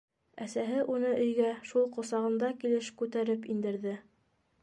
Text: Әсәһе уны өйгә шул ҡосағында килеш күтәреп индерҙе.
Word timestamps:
Әсәһе 0.43 0.79
уны 0.93 1.11
өйгә 1.25 1.51
шул 1.71 1.85
ҡосағында 1.97 2.51
килеш 2.63 2.91
күтәреп 3.03 3.47
индерҙе. 3.57 3.97